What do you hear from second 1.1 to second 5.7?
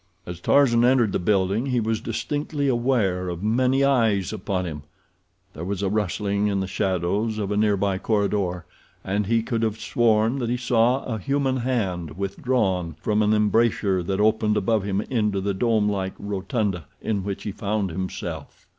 the building he was distinctly aware of many eyes upon him. There